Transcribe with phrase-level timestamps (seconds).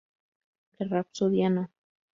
[0.79, 1.69] La Rapsodia No.